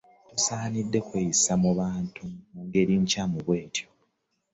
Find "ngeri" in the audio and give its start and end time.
2.67-2.93